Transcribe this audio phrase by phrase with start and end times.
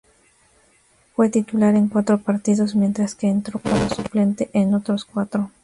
[1.15, 5.51] Fue titular en cuatro partidos mientras que entró como suplente en otros cuatro.